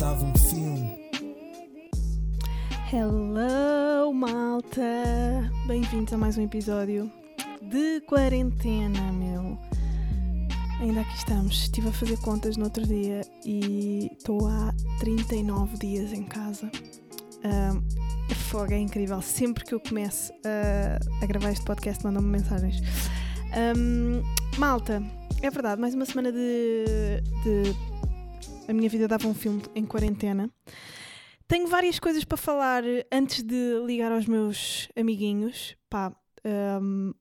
[0.00, 0.98] dava um filme.
[2.90, 4.82] Hello, malta!
[5.66, 7.12] Bem-vindos a mais um episódio
[7.60, 9.58] de quarentena, meu.
[10.80, 11.64] Ainda aqui estamos.
[11.64, 16.70] Estive a fazer contas no outro dia e estou há 39 dias em casa.
[17.44, 19.20] Um, fogo, é incrível.
[19.20, 22.80] Sempre que eu começo a, a gravar este podcast, mandam-me mensagens.
[23.76, 24.22] Um,
[24.58, 25.02] malta,
[25.42, 27.89] é verdade, mais uma semana de, de.
[28.70, 30.48] A minha vida dava um filme em quarentena.
[31.48, 35.76] Tenho várias coisas para falar antes de ligar aos meus amiguinhos.
[35.88, 36.14] Pá,
[36.80, 37.12] um,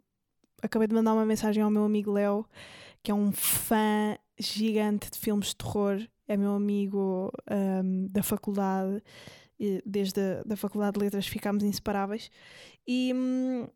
[0.62, 2.46] acabei de mandar uma mensagem ao meu amigo Léo,
[3.02, 6.08] que é um fã gigante de filmes de terror.
[6.28, 9.02] É meu amigo um, da faculdade.
[9.84, 12.30] Desde a da faculdade de letras ficámos inseparáveis.
[12.88, 13.68] E hum,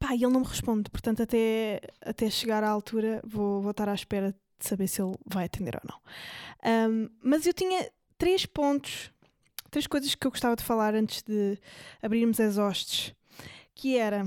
[0.00, 0.90] pá, ele não me responde.
[0.90, 5.16] Portanto, até, até chegar à altura, vou, vou estar à espera de saber se ele
[5.26, 6.90] vai atender ou não.
[6.90, 9.10] Um, mas eu tinha três pontos
[9.70, 11.58] três coisas que eu gostava de falar antes de
[12.02, 13.14] abrirmos as hostes,
[13.74, 14.26] que era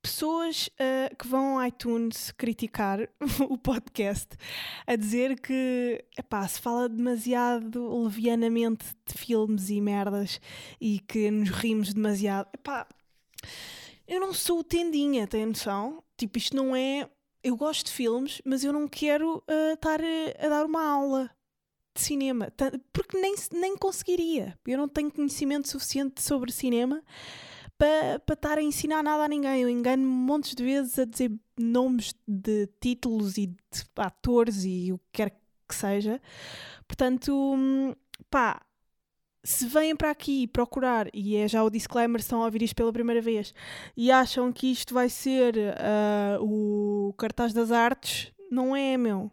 [0.00, 3.00] pessoas uh, que vão ao iTunes criticar
[3.48, 4.28] o podcast
[4.86, 10.40] a dizer que epá, se fala demasiado levianamente de filmes e merdas
[10.80, 12.48] e que nos rimos demasiado.
[12.54, 12.86] Epá,
[14.06, 16.02] eu não sou tendinha, tem noção?
[16.16, 17.08] Tipo, isto não é.
[17.42, 21.30] Eu gosto de filmes, mas eu não quero uh, estar a, a dar uma aula
[21.94, 22.52] de cinema,
[22.92, 24.58] porque nem, nem conseguiria.
[24.66, 27.02] Eu não tenho conhecimento suficiente sobre cinema
[27.76, 29.62] para, para estar a ensinar nada a ninguém.
[29.62, 33.56] Eu engano-me montes de vezes a dizer nomes de títulos e de
[33.96, 35.30] atores e o que quer
[35.68, 36.20] que seja.
[36.86, 37.94] Portanto, hum,
[38.30, 38.60] pá,
[39.42, 42.92] se vêm para aqui procurar, e é já o disclaimer, estão a ouvir isto pela
[42.92, 43.54] primeira vez,
[43.96, 49.30] e acham que isto vai ser uh, o cartaz das artes, não é, meu.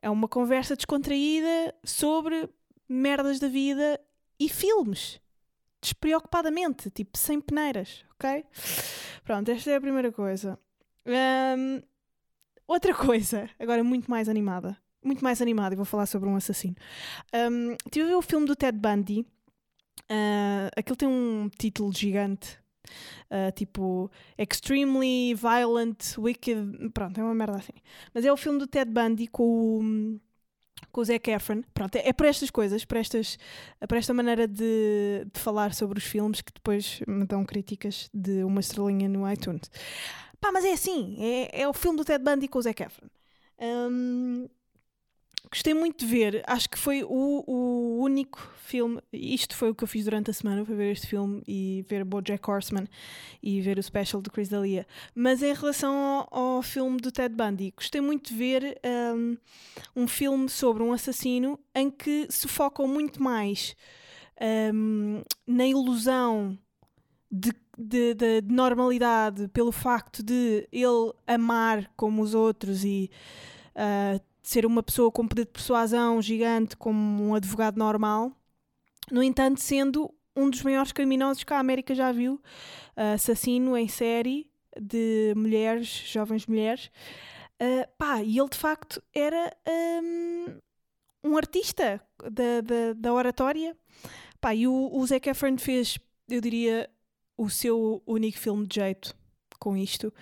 [0.00, 2.48] É uma conversa descontraída sobre
[2.88, 4.00] merdas da vida
[4.38, 5.20] e filmes.
[5.80, 8.44] Despreocupadamente, tipo, sem peneiras, ok?
[9.24, 10.58] Pronto, esta é a primeira coisa.
[11.06, 11.80] Um,
[12.66, 14.76] outra coisa, agora muito mais animada.
[15.04, 16.76] Muito mais animada, e vou falar sobre um assassino.
[17.34, 19.26] Um, tive a ver o filme do Ted Bundy.
[20.10, 22.62] Uh, aquele tem um título gigante
[23.30, 26.90] Uh, tipo, extremely violent, wicked.
[26.92, 27.72] Pronto, é uma merda assim.
[28.12, 30.20] Mas é o filme do Ted Bundy com o.
[30.90, 33.38] Com o Zac Efron, pronto, é, é para estas coisas, para, estas,
[33.88, 38.42] para esta maneira de, de falar sobre os filmes que depois me dão críticas de
[38.42, 39.70] uma estrelinha no iTunes.
[40.40, 43.06] Pá, mas é assim, é, é o filme do Ted Bundy com o Zac Efron.
[43.60, 44.48] Um,
[45.52, 46.42] gostei muito de ver.
[46.46, 49.00] Acho que foi o, o único filme.
[49.12, 52.04] Isto foi o que eu fiz durante a semana: foi ver este filme e ver
[52.04, 52.88] Bojack Horseman
[53.42, 54.86] e ver o special do Chris D'Elia.
[55.14, 58.80] Mas em relação ao, ao, filme do Ted Bundy, gostei muito de ver
[59.14, 59.36] um,
[59.94, 63.76] um filme sobre um assassino em que se focam muito mais
[64.74, 66.58] um, na ilusão
[67.30, 73.10] de de, de, de, normalidade pelo facto de ele amar como os outros e
[73.74, 78.32] uh, ser uma pessoa com poder de persuasão gigante, como um advogado normal,
[79.10, 82.40] no entanto, sendo um dos maiores criminosos que a América já viu,
[82.96, 84.50] assassino em série
[84.80, 86.90] de mulheres, jovens mulheres.
[87.60, 89.54] Uh, pá, e ele de facto era
[90.02, 90.46] um,
[91.24, 93.76] um artista da, da, da, oratória.
[94.40, 95.98] Pá, e o, o Zac Efron fez,
[96.28, 96.90] eu diria,
[97.36, 99.14] o seu único filme de jeito
[99.58, 100.12] com isto.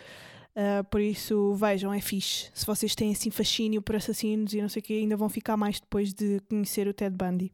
[0.61, 2.51] Uh, por isso, vejam, é fixe.
[2.53, 5.57] Se vocês têm assim fascínio por assassinos e não sei o que, ainda vão ficar
[5.57, 7.51] mais depois de conhecer o Ted Bundy.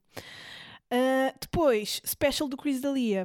[0.92, 3.24] Uh, depois, special do Chris D'Elia.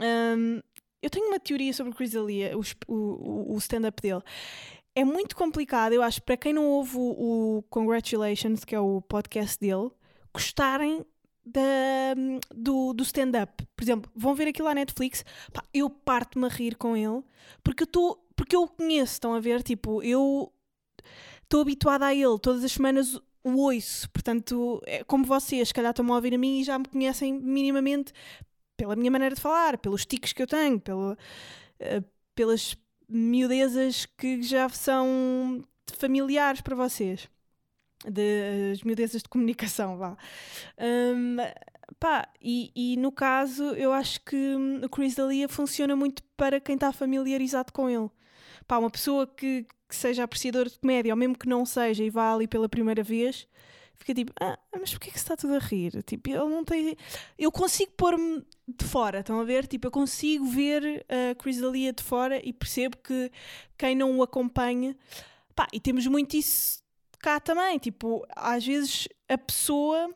[0.00, 0.62] Um,
[1.02, 4.22] eu tenho uma teoria sobre o Chris D'Elia, o, o, o stand-up dele.
[4.94, 9.02] É muito complicado, eu acho, para quem não ouve o, o Congratulations, que é o
[9.02, 9.90] podcast dele,
[10.32, 11.04] gostarem
[11.44, 12.14] da,
[12.54, 13.66] do, do stand-up.
[13.76, 17.22] Por exemplo, vão ver aquilo à Netflix, pá, eu parto-me a rir com ele,
[17.62, 19.62] porque eu estou porque eu o conheço, estão a ver?
[19.62, 20.52] Tipo, eu
[21.42, 25.90] estou habituada a ele, todas as semanas o ouço, portanto, é como vocês, se calhar
[25.90, 28.12] estão a ouvir a mim e já me conhecem minimamente
[28.76, 32.04] pela minha maneira de falar, pelos tiques que eu tenho, pelo, uh,
[32.34, 32.76] pelas
[33.08, 35.62] miudezas que já são
[35.92, 37.28] familiares para vocês.
[38.08, 40.16] De, as miudezas de comunicação, vá.
[40.78, 41.36] Um,
[41.98, 46.74] pá, e, e, no caso, eu acho que o Chris D'Elia funciona muito para quem
[46.74, 48.10] está familiarizado com ele
[48.66, 52.10] pá, uma pessoa que, que seja apreciadora de comédia, ou mesmo que não seja e
[52.10, 53.46] vá ali pela primeira vez,
[53.94, 56.02] fica tipo, ah, mas porquê que se está tudo a rir?
[56.02, 56.96] Tipo, ele não tem.
[57.38, 59.66] Eu consigo pôr-me de fora, estão a ver?
[59.66, 63.30] Tipo, eu consigo ver a Chris D'Elia de fora e percebo que
[63.78, 64.96] quem não o acompanha.
[65.54, 66.82] Pá, e temos muito isso
[67.24, 67.78] cá também.
[67.78, 70.14] Tipo, às vezes a pessoa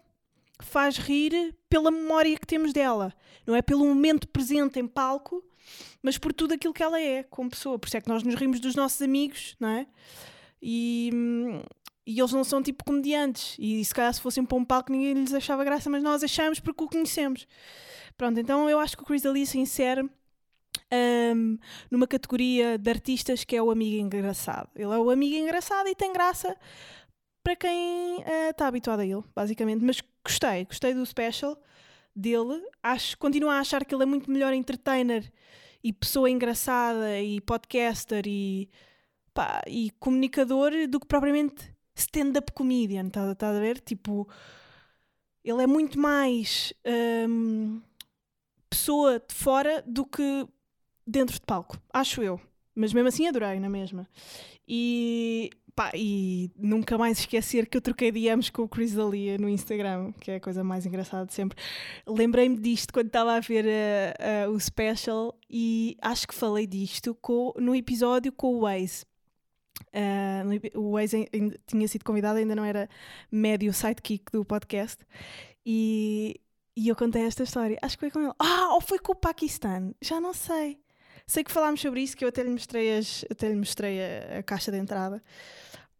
[0.60, 3.14] faz rir pela memória que temos dela,
[3.46, 5.42] não é pelo momento presente em palco,
[6.02, 7.78] mas por tudo aquilo que ela é como pessoa.
[7.78, 9.86] Por isso é que nós nos rimos dos nossos amigos, não é?
[10.60, 11.10] E,
[12.06, 13.56] e eles não são tipo comediantes.
[13.58, 16.60] E se calhar se fossem para um palco ninguém lhes achava graça, mas nós achamos
[16.60, 17.46] porque o conhecemos.
[18.16, 20.08] Pronto, então eu acho que o Chris D'Elia se insere
[20.92, 21.58] um,
[21.90, 24.68] numa categoria de artistas que é o amigo engraçado.
[24.74, 26.56] Ele é o amigo engraçado e tem graça
[27.42, 29.84] para quem está uh, habituado a ele, basicamente.
[29.84, 31.60] Mas gostei, gostei do special
[32.14, 32.62] dele.
[32.82, 35.30] Acho, continuo a achar que ele é muito melhor entertainer
[35.82, 38.68] e pessoa engraçada e podcaster e,
[39.32, 43.80] pá, e comunicador do que propriamente stand-up comedian, estás tá a ver?
[43.80, 44.28] Tipo,
[45.44, 46.72] ele é muito mais
[48.68, 50.46] pessoa de fora do que
[51.08, 52.40] dentro de palco, acho eu.
[52.74, 54.08] Mas mesmo assim adorei, na mesma.
[54.66, 59.48] E Pá, e nunca mais esquecer que eu troquei DMs com o Chris Dalia no
[59.48, 61.56] Instagram, que é a coisa mais engraçada de sempre.
[62.04, 67.14] Lembrei-me disto quando estava a ver uh, uh, o special e acho que falei disto
[67.22, 69.06] com, no episódio com o Waze.
[69.94, 71.28] Uh, o Waze
[71.64, 72.88] tinha sido convidado, ainda não era
[73.30, 75.06] médio sidekick do podcast.
[75.64, 76.40] E,
[76.76, 77.78] e eu contei esta história.
[77.80, 78.34] Acho que foi com ele.
[78.36, 79.94] Ah, ou foi com o Paquistão?
[80.02, 80.76] Já não sei.
[81.28, 84.38] Sei que falámos sobre isso, que eu até lhe mostrei, as, até lhe mostrei a,
[84.38, 85.22] a caixa de entrada.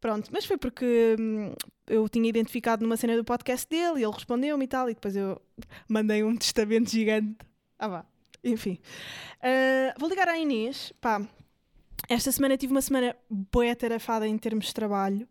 [0.01, 1.53] Pronto, mas foi porque hum,
[1.87, 5.15] eu tinha identificado numa cena do podcast dele e ele respondeu-me e tal, e depois
[5.15, 5.39] eu
[5.87, 7.37] mandei um testamento gigante.
[7.79, 8.07] Ah, vá.
[8.43, 8.79] Enfim.
[9.43, 10.95] Uh, vou ligar à Inês.
[10.99, 11.21] Pá,
[12.09, 13.67] esta semana tive uma semana boa
[14.27, 15.29] em termos de trabalho,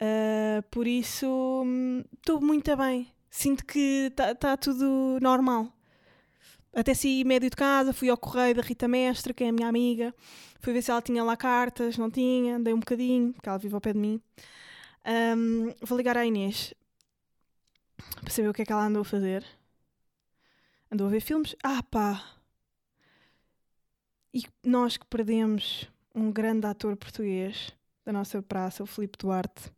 [0.00, 1.64] uh, por isso
[2.18, 3.12] estou hum, muito bem.
[3.28, 5.72] Sinto que está tá tudo normal.
[6.78, 9.66] Até saí médio de casa, fui ao correio da Rita Mestre, que é a minha
[9.66, 10.14] amiga,
[10.60, 13.74] fui ver se ela tinha lá cartas, não tinha, dei um bocadinho, porque ela vive
[13.74, 14.22] ao pé de mim.
[15.04, 16.72] Um, vou ligar à Inês
[18.20, 19.44] para saber o que é que ela andou a fazer.
[20.88, 21.56] Andou a ver filmes?
[21.64, 22.24] Ah pá!
[24.32, 27.72] E nós que perdemos um grande ator português
[28.04, 29.72] da nossa praça, o Filipe Duarte.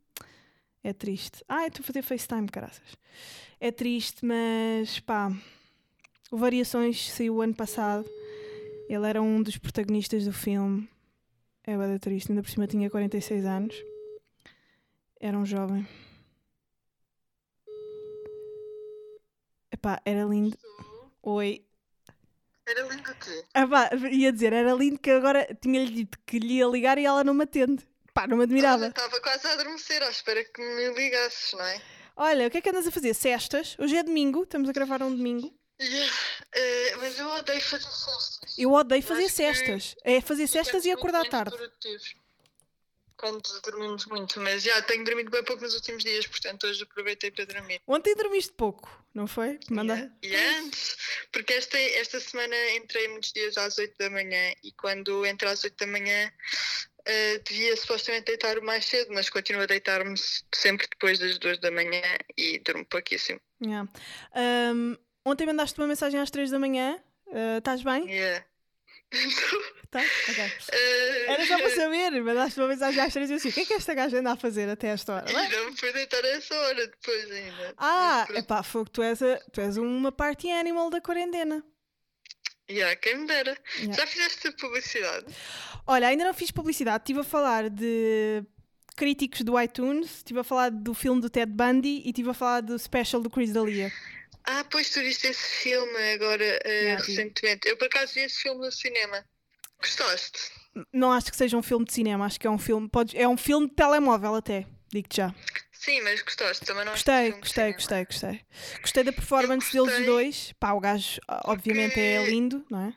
[0.83, 1.43] É triste.
[1.49, 2.95] Ah, estou a fazer FaceTime, caraças.
[3.59, 5.31] É triste, mas pá
[6.31, 8.09] o Variações saiu o ano passado.
[8.87, 10.89] Ele era um dos protagonistas do filme.
[11.63, 13.75] É bada triste, ainda por cima tinha 46 anos.
[15.19, 15.85] Era um jovem.
[19.71, 20.57] Epá, era lindo.
[21.21, 21.63] Oi.
[22.65, 23.45] Era lindo o quê?
[23.53, 27.23] Epá, ia dizer, era lindo que agora tinha-lhe dito que lhe ia ligar e ela
[27.23, 27.85] não me atende.
[28.13, 28.87] Pá, não me admirava.
[28.87, 31.81] Estava quase a adormecer à espera que me ligasses, não é?
[32.15, 33.13] Olha, o que é que andas a fazer?
[33.13, 33.75] Cestas?
[33.79, 35.60] Hoje é domingo, estamos a gravar um domingo.
[35.81, 36.13] Yeah.
[36.55, 38.55] Uh, mas eu odeio fazer cestas.
[38.57, 39.95] Eu odeio fazer cestas.
[40.03, 41.57] É fazer cestas e acordar tarde.
[43.17, 47.29] Quando dormimos muito, mas já tenho dormido bem pouco nos últimos dias, portanto hoje aproveitei
[47.29, 47.79] para dormir.
[47.85, 49.59] Ontem dormiste pouco, não foi?
[49.69, 50.11] Manda.
[50.23, 50.59] E yeah.
[50.59, 50.97] antes,
[51.31, 55.63] porque esta, esta semana entrei muitos dias às 8 da manhã e quando entro às
[55.63, 56.31] 8 da manhã
[57.01, 60.15] uh, devia supostamente deitar mais cedo, mas continuo a deitar-me
[60.53, 62.01] sempre depois das 2 da manhã
[62.35, 63.39] e durmo pouquíssimo.
[63.63, 63.87] Yeah.
[64.35, 66.99] Um, Ontem mandaste uma mensagem às 3 da manhã.
[67.27, 68.09] Uh, estás bem?
[68.09, 68.45] Yeah.
[69.91, 69.99] tá?
[70.29, 70.45] Ok.
[70.45, 73.59] Uh, Era só para saber, mandaste uma mensagem às 3 e eu assim: o que
[73.61, 75.31] é que esta gaja anda a fazer até esta hora?
[75.31, 75.49] Não, é?
[75.49, 77.73] não me foi deitar a essa hora depois ainda.
[77.77, 81.63] Ah, é pá, fogo, tu és, a, tu és uma party animal da quarentena.
[82.69, 83.57] Yeah, quem me dera.
[83.77, 83.93] Yeah.
[83.93, 85.25] Já fizeste publicidade?
[85.85, 87.03] Olha, ainda não fiz publicidade.
[87.03, 88.43] Estive a falar de
[88.95, 92.61] críticos do iTunes, estive a falar do filme do Ted Bundy e estive a falar
[92.61, 93.91] do special do Chris D'Elia.
[94.43, 97.67] Ah, pois tu viste esse filme agora uh, yeah, recentemente.
[97.67, 99.23] Eu por acaso vi esse filme no cinema.
[99.79, 100.51] Gostaste?
[100.93, 102.87] Não acho que seja um filme de cinema, acho que é um filme.
[102.89, 105.35] Pode, é um filme de telemóvel até, digo-te já.
[105.71, 108.41] Sim, mas gostaste também não Gostei, gostei, gostei, gostei.
[108.81, 110.53] Gostei da performance gostei deles dois.
[110.59, 112.29] Pá, o gajo obviamente é porque...
[112.29, 112.93] é lindo, não é?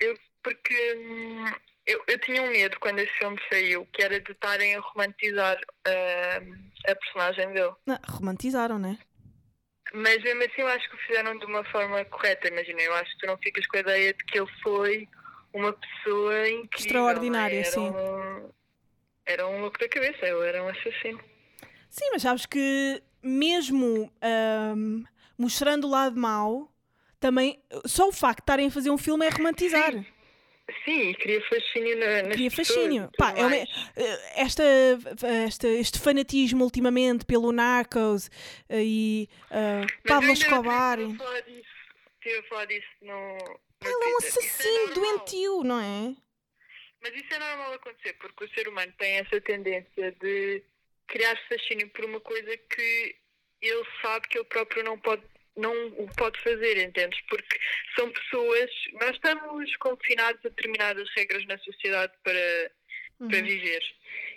[0.00, 1.52] Eu, porque hum,
[1.86, 5.56] eu, eu tinha um medo quando esse filme saiu, que era de estarem a romantizar
[5.56, 7.74] uh, a personagem dele.
[7.84, 8.98] Não, romantizaram, não é?
[9.92, 13.10] Mas mesmo assim eu acho que o fizeram de uma forma correta, imagina, eu acho
[13.12, 15.08] que tu não ficas com a ideia de que ele foi
[15.52, 16.68] uma pessoa incrível.
[16.78, 17.90] Extraordinária, era sim.
[17.90, 18.50] Um,
[19.24, 21.20] era um louco da cabeça, ele era um assassino.
[21.88, 24.12] Sim, mas sabes que mesmo
[24.76, 25.04] um,
[25.38, 26.72] mostrando o lado mau,
[27.18, 29.92] também só o facto de estarem a fazer um filme é romantizar.
[29.92, 30.06] Sim.
[30.84, 33.10] Sim, queria fascínio na, nas Queria fascínio.
[33.16, 33.56] Pá, é uma,
[34.34, 34.64] esta,
[35.46, 38.28] esta, este fanatismo ultimamente pelo Narcos
[38.68, 40.98] eh, e uh, Pablo Escobar.
[40.98, 43.60] Estive a falar disso no.
[43.84, 46.16] Ele é um assassino é doentio, não é?
[47.00, 50.64] Mas isso é normal acontecer, porque o ser humano tem essa tendência de
[51.06, 53.16] criar fascínio por uma coisa que
[53.62, 55.22] ele sabe que ele próprio não pode
[55.56, 57.20] não o pode fazer, entendes?
[57.28, 57.58] Porque
[57.96, 58.70] são pessoas,
[59.00, 62.70] nós estamos confinados a determinadas regras na sociedade para,
[63.20, 63.28] uhum.
[63.28, 63.82] para viver.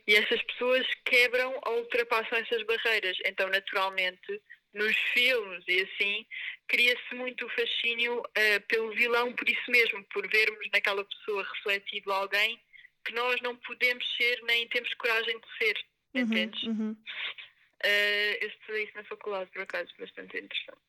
[0.08, 3.18] E essas pessoas quebram ou ultrapassam essas barreiras.
[3.26, 4.42] Então, naturalmente,
[4.74, 6.26] nos filmes e assim,
[6.68, 12.12] cria-se muito o fascínio uh, pelo vilão por isso mesmo, por vermos naquela pessoa refletido
[12.12, 12.60] alguém
[13.06, 15.78] que nós não podemos ser nem temos coragem de ser.
[16.14, 16.64] Uhum, entendes?
[16.64, 16.92] Uhum.
[16.92, 20.89] Uh, eu estudei isso na faculdade, por acaso, bastante interessante.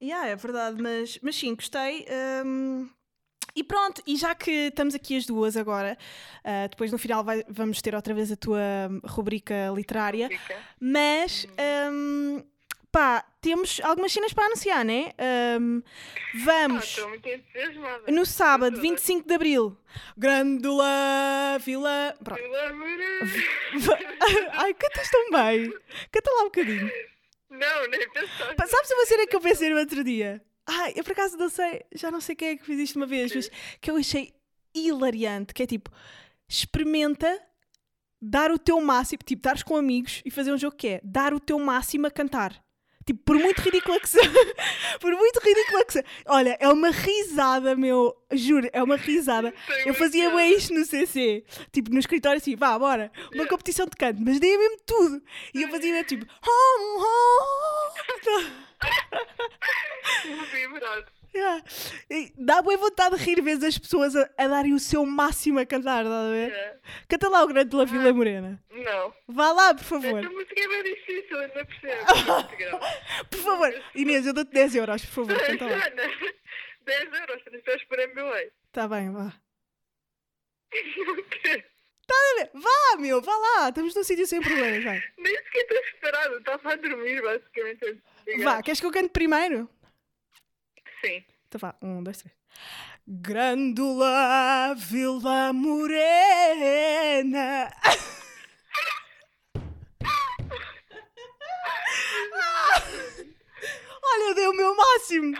[0.00, 2.06] Yeah, é verdade, mas, mas sim, gostei.
[2.44, 2.88] Um,
[3.54, 5.98] e pronto, e já que estamos aqui as duas agora,
[6.44, 8.60] uh, depois no final vai, vamos ter outra vez a tua
[9.04, 10.56] rubrica literária, rubrica.
[10.80, 11.46] mas
[11.90, 12.44] um,
[12.92, 15.10] pá, temos algumas cenas para anunciar, né?
[15.60, 15.82] Um,
[16.44, 16.96] vamos
[18.06, 19.76] ah, no sábado, 25 de Abril,
[20.16, 22.14] Grândola Vila.
[22.22, 22.40] Pronto.
[24.52, 25.72] Ai, cantas tão bem,
[26.12, 26.88] canta lá um bocadinho.
[27.50, 28.54] Não, nem pensar.
[28.68, 30.42] Sabes uma cena que eu pensei no outro dia?
[30.66, 33.06] Ai, eu por acaso não sei, já não sei quem é que fez isto uma
[33.06, 33.50] vez, mas
[33.80, 34.34] que eu achei
[34.74, 35.90] hilariante, que é tipo,
[36.46, 37.40] experimenta
[38.20, 41.32] dar o teu máximo, tipo, estares com amigos e fazer um jogo que é dar
[41.32, 42.62] o teu máximo a cantar.
[43.08, 44.30] Tipo, por muito ridícula que seja.
[45.00, 46.04] por muito ridícula que seja.
[46.26, 48.14] Olha, é uma risada, meu.
[48.30, 49.54] Juro, é uma risada.
[49.86, 51.42] Eu fazia bem isto no CC.
[51.72, 53.10] Tipo, no escritório assim, vá, bora.
[53.32, 54.20] Uma competição de canto.
[54.20, 55.22] Mas dei mesmo tudo.
[55.54, 56.26] E eu fazia mesmo tipo.
[56.46, 57.88] Home, home.
[61.38, 61.64] Yeah.
[62.36, 65.66] Dá boa vontade de rir vezes as pessoas a, a, darem o seu máximo a
[65.66, 66.50] cantar, estás a ver?
[66.50, 66.78] Yeah.
[67.08, 68.62] Canta lá o grande La Vila Morena.
[68.70, 69.14] Não.
[69.28, 70.18] Vá lá, por favor.
[70.18, 72.80] Esta música é bem difícil, ainda percebo.
[73.30, 75.88] por favor, Inês, eu dou-te 10 euros, por favor, canta lá.
[75.88, 78.50] 10 euros, não estou a esperar meu ei.
[78.72, 79.32] Tá bem, vá.
[82.08, 82.50] Tá a ver?
[82.54, 85.02] Vá, meu, vá lá, estamos num sítio sem problemas, vai.
[85.18, 88.02] Nem sequer estou esperado, estava a dormir, basicamente.
[88.42, 89.68] Vá, queres que eu cante primeiro?
[91.00, 91.24] Sim.
[91.46, 92.34] Então vá, um, dois, três.
[93.06, 96.90] Grândola Vila Morena.
[104.02, 105.36] Olha, eu dei o meu máximo.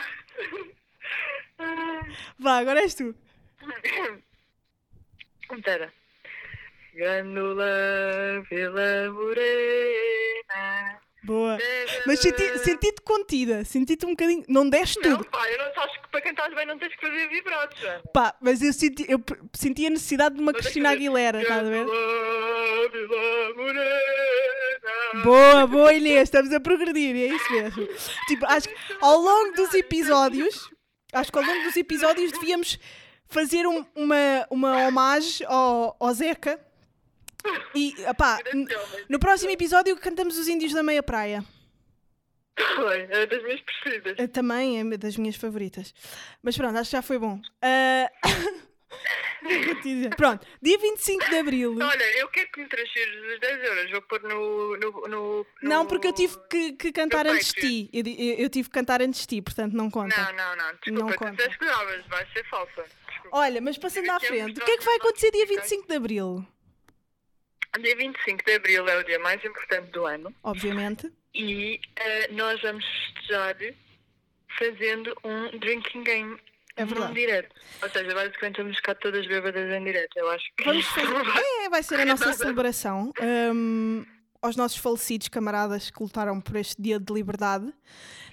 [2.38, 3.14] Vá, agora és tu.
[5.50, 5.92] Espera.
[6.94, 10.17] Grândola Vila Morena.
[11.28, 11.58] Boa.
[12.06, 14.44] Mas senti-te senti contida, senti-te um bocadinho.
[14.48, 15.16] Não deste tudo.
[15.16, 17.78] Não, pá, eu não acho que para cantar bem não tens que fazer vibratos.
[17.78, 18.00] Já.
[18.14, 21.86] Pá, mas eu senti, eu senti a necessidade de uma Cristina Aguilera, estás a ver?
[25.22, 27.86] Boa, boa Inês, estamos a progredir, é isso mesmo.
[28.26, 30.70] Tipo, acho que ao longo dos episódios,
[31.12, 32.78] acho que ao longo dos episódios devíamos
[33.26, 36.58] fazer um, uma, uma homagem ao, ao Zeca
[37.74, 38.38] e, pá,
[39.08, 41.44] no próximo episódio cantamos os Índios da Meia Praia.
[42.74, 44.30] Foi, é das minhas preferidas.
[44.32, 45.94] Também é das minhas favoritas.
[46.42, 47.40] Mas pronto, acho que já foi bom.
[48.90, 50.16] Uh...
[50.16, 51.78] Pronto, dia 25 de Abril.
[51.80, 53.90] Olha, eu quero que me transfires os 10 euros.
[53.90, 54.76] Vou pôr no.
[54.76, 57.90] no, no, no não, porque eu tive que, que cantar antes de ti.
[57.92, 60.16] Eu, eu, eu, tive que cantar antes de ti, portanto não conta.
[60.16, 60.72] Não, não, não.
[60.72, 61.48] Desculpa, não conta.
[61.48, 62.84] tu vai ser falsa.
[63.08, 63.36] Desculpa.
[63.36, 66.46] Olha, mas passando à frente, o que é que vai acontecer dia 25 de Abril?
[67.80, 70.34] Dia 25 de Abril é o dia mais importante do ano.
[70.42, 71.12] Obviamente.
[71.34, 73.56] E uh, nós vamos festejar
[74.58, 76.38] fazendo um drinking game
[76.78, 77.10] é verdade.
[77.10, 77.54] Em direto.
[77.82, 80.64] Ou seja, basicamente vamos ficar todas bêbadas em direto, eu acho que.
[80.64, 81.64] Vamos fazer.
[81.64, 83.12] É, vai ser a nossa celebração.
[83.20, 84.04] Um,
[84.40, 87.72] aos nossos falecidos camaradas que lutaram por este dia de liberdade.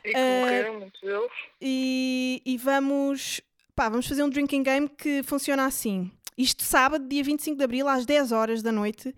[0.04, 1.32] E que uh, morreram, muitos deles.
[1.60, 3.42] E, e vamos.
[3.75, 6.12] Pá, vamos fazer um drinking game que funciona assim.
[6.38, 9.13] Isto sábado, dia 25 de Abril, às 10 horas da noite, uh,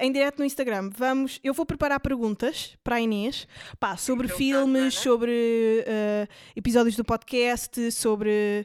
[0.00, 0.88] em direto no Instagram.
[0.96, 3.48] Vamos, eu vou preparar perguntas para a Inês
[3.80, 8.64] pá, sobre então, filmes, tá, sobre uh, episódios do podcast, sobre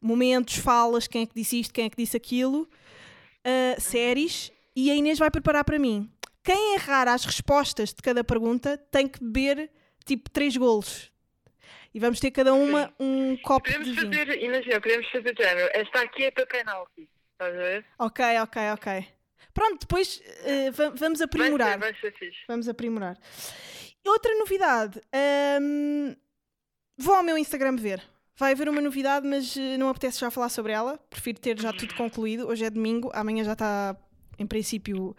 [0.00, 4.90] momentos, falas, quem é que disse isto, quem é que disse aquilo, uh, séries, e
[4.90, 6.10] a Inês vai preparar para mim.
[6.42, 9.70] Quem errar as respostas de cada pergunta tem que beber
[10.04, 11.13] tipo 3 golos
[11.94, 14.12] e vamos ter cada uma um copo podemos de vinho.
[14.12, 15.70] Fazer, imagina, podemos fazer género.
[15.72, 17.08] Esta aqui é para penalti.
[17.32, 17.84] Estás a ver?
[17.98, 19.06] Ok, ok, ok.
[19.54, 21.78] Pronto, depois uh, vamos aprimorar.
[21.78, 22.40] Vai ser, vai ser fixe.
[22.48, 23.16] Vamos aprimorar.
[24.04, 25.00] Outra novidade.
[25.62, 26.16] Um,
[26.98, 28.02] vou ao meu Instagram ver.
[28.36, 30.98] Vai haver uma novidade, mas eh, não apetece já falar sobre ela.
[31.08, 32.48] Prefiro ter já tudo concluído.
[32.48, 33.96] Hoje é domingo, amanhã já está
[34.38, 35.16] em princípio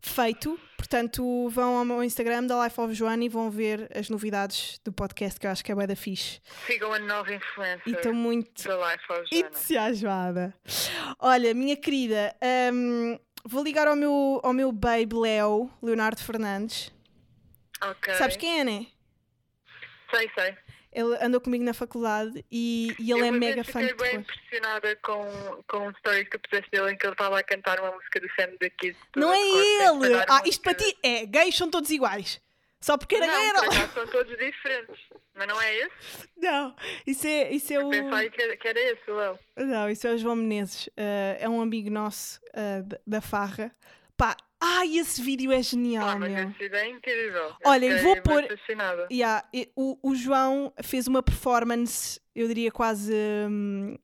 [0.00, 0.58] feito.
[0.76, 4.92] Portanto, vão ao meu Instagram da Life of Joana e vão ver as novidades do
[4.92, 6.40] podcast que eu acho que é bué da fixe.
[6.66, 9.48] Sigam a nova influencer e estou muito da Life of Joana.
[9.48, 10.54] entusiasmada.
[11.18, 12.34] Olha, minha querida,
[12.72, 16.92] um, vou ligar ao meu, ao meu babe Leo, Leonardo Fernandes.
[17.82, 18.14] Ok.
[18.14, 18.86] Sabes quem é, né?
[20.10, 20.56] Sei, sei.
[20.92, 24.10] Ele andou comigo na faculdade e, e ele Eu é mega fã de Fiquei bem
[24.10, 24.20] terror.
[24.22, 27.78] impressionada com, com um story que tu puseste dele em que ele estava a cantar
[27.80, 28.96] uma música do Sam da Kids.
[29.14, 30.14] Não é ele!
[30.28, 32.40] Ah, isto para ti é, gays são todos iguais.
[32.80, 34.96] Só porque era gay era são todos diferentes.
[35.34, 36.28] Mas não é esse?
[36.38, 36.74] Não,
[37.06, 37.90] isso é, isso é o.
[37.90, 39.38] Pensei que que era esse, o Léo.
[39.56, 40.88] Não, isso é o João Menezes.
[40.96, 42.40] ah, é um amigo nosso
[42.86, 43.72] da- da Farra.
[44.16, 46.48] Pá, ai, esse vídeo é genial, Ah, mas meu.
[46.50, 47.52] esse vídeo é incrível.
[47.64, 48.46] Olha, Eu vou pôr-.
[49.10, 49.44] Yeah,
[49.76, 53.12] o, o João fez uma performance, eu diria quase.
[53.48, 53.96] hum,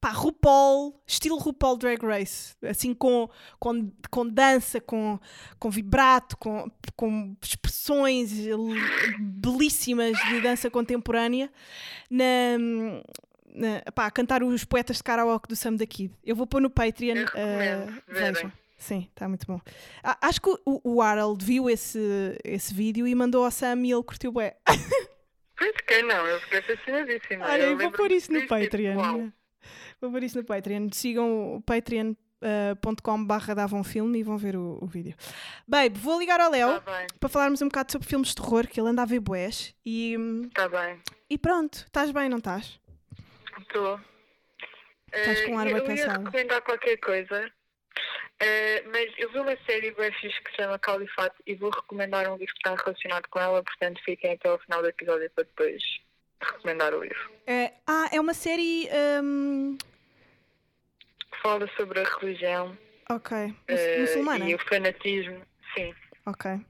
[0.00, 2.54] pá, RuPaul, estilo RuPaul Drag Race.
[2.62, 5.18] Assim, com, com, com dança, com,
[5.58, 8.32] com vibrato, com, com expressões
[9.18, 11.50] belíssimas de dança contemporânea.
[12.10, 12.22] Na.
[13.54, 16.12] na pá, a cantar os poetas de karaoke do Sam da Kid.
[16.24, 17.16] Eu vou pôr no Patreon.
[17.34, 18.32] Eu verem.
[18.32, 18.52] vejam.
[18.76, 19.60] Sim, está muito bom.
[20.20, 24.02] Acho que o, o Harold viu esse, esse vídeo e mandou ao Sam e ele
[24.02, 24.52] curtiu bem.
[25.58, 27.46] Pois quem não, eu fiquei fascinadíssima.
[27.46, 28.96] Olha, eu vou pôr isso no tipo, Patreon.
[28.96, 29.32] uau.
[30.00, 30.88] Vou pôr isso no Patreon.
[30.92, 35.14] Sigam o patreon.com barra davam filme e vão ver o, o vídeo.
[35.66, 38.78] Babe, vou ligar ao Léo Tá para falarmos um bocado sobre filmes de terror, que
[38.78, 39.74] ele anda a ver boés.
[39.84, 41.00] E, hum, tá bem.
[41.30, 42.78] e pronto, estás bem, não estás?
[43.58, 43.98] Estou.
[45.10, 47.50] Estás com um ar Eh, bem Eu ia recomendar qualquer coisa,
[48.40, 52.28] eh, mas eu vi uma série bem fixe que se chama Califate e vou recomendar
[52.30, 55.44] um livro que está relacionado com ela, portanto fiquem até ao final do episódio para
[55.44, 55.82] depois
[56.40, 57.30] recomendar o livro.
[57.46, 58.88] É, ah, é uma série.
[59.22, 59.78] hum,
[61.42, 62.76] Fala sobre a religião
[63.10, 63.54] ok.
[63.68, 64.48] eh, muçulmana?
[64.48, 65.40] e o fanatismo,
[65.74, 65.94] sim.
[66.26, 66.60] Ok.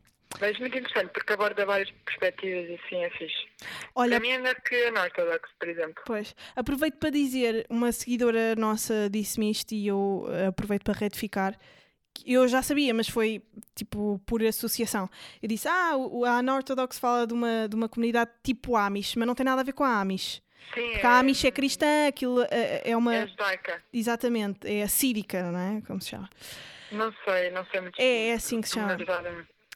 [0.40, 3.48] Mas muito interessante, porque aborda várias perspectivas e assim é fixe.
[3.94, 6.02] Olha, Para mim é melhor que a Northodox, por exemplo.
[6.06, 11.58] Pois, aproveito para dizer, uma seguidora nossa disse-me isto e eu eh, aproveito para retificar.
[12.24, 13.42] Eu já sabia, mas foi
[13.74, 15.08] tipo por associação.
[15.42, 19.34] Eu disse: Ah, a Unorthodox fala de uma, de uma comunidade tipo Amish, mas não
[19.34, 20.42] tem nada a ver com a Amish.
[20.74, 23.14] Sim, Porque a Amish é cristã, aquilo eh, é uma.
[23.14, 23.82] é judaica.
[23.92, 25.80] Exatamente, é assírica, não é?
[25.82, 26.28] Como se chama?
[26.90, 28.00] Não sei, não sei muito.
[28.00, 28.96] É, é assim que se chama.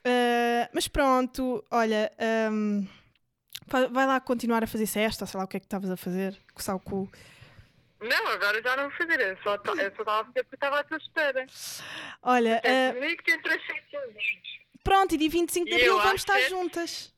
[0.07, 2.11] Uh, mas pronto, olha,
[2.53, 2.87] um,
[3.67, 6.37] vai lá continuar a fazer cesta, sei lá o que é que estavas a fazer,
[6.55, 7.11] coçar o cu.
[8.01, 9.21] Não, agora já não vou fazer.
[9.21, 9.63] Eu só eu
[9.95, 11.47] só estava a fazer porque estava à tua espera.
[12.23, 14.25] Olha, É uh, que entre as vídeos.
[14.83, 17.15] pronto, e dia 25 de abril vamos estar juntas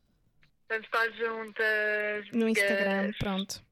[0.69, 2.29] Vamos estar juntas.
[2.33, 2.49] no.
[2.49, 3.63] Instagram, pronto.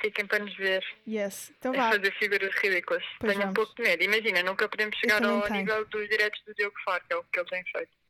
[0.00, 0.84] Fiquem para nos ver.
[1.08, 1.90] Yes, então É vá.
[1.92, 3.04] fazer figuras ridículas.
[3.18, 4.02] Pois Tenho um pouco de medo.
[4.02, 7.38] Imagina, nunca podemos chegar ao nível dos diretos do Diogo Faro, que é o que
[7.40, 8.01] ele tem feito.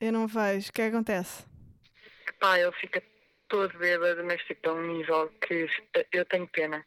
[0.00, 1.44] Eu não vejo, o que é acontece?
[2.38, 3.02] Pá, ele fica
[3.48, 5.66] todo bêbado, mas fica a um nível que
[6.12, 6.84] eu tenho pena.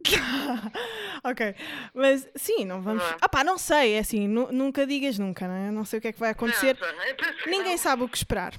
[1.24, 1.54] ok,
[1.92, 3.02] mas sim, não vamos.
[3.02, 3.16] Vá.
[3.20, 5.70] Ah pá, não sei, é assim, nu- nunca digas nunca, não é?
[5.70, 6.76] Não sei o que é que vai acontecer.
[6.80, 7.78] Não, Ninguém não.
[7.78, 8.54] sabe o que esperar.